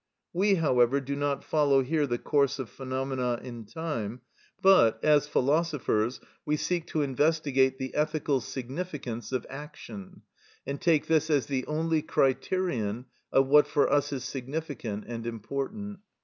We, 0.33 0.55
however, 0.55 0.99
do 0.99 1.15
not 1.15 1.43
follow 1.43 1.83
here 1.83 2.07
the 2.07 2.17
course 2.17 2.57
of 2.57 2.71
phenomena 2.71 3.39
in 3.43 3.65
time, 3.67 4.21
but, 4.59 4.99
as 5.03 5.27
philosophers, 5.27 6.19
we 6.43 6.57
seek 6.57 6.87
to 6.87 7.03
investigate 7.03 7.77
the 7.77 7.93
ethical 7.93 8.41
significance 8.41 9.31
of 9.31 9.45
action, 9.47 10.23
and 10.65 10.81
take 10.81 11.05
this 11.05 11.29
as 11.29 11.45
the 11.45 11.67
only 11.67 12.01
criterion 12.01 13.05
of 13.31 13.45
what 13.45 13.67
for 13.67 13.93
us 13.93 14.11
is 14.11 14.23
significant 14.23 15.03
and 15.07 15.27
important. 15.27 15.99